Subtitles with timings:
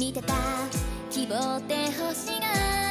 [0.00, 0.32] 見てた。
[1.10, 2.89] 希望って星が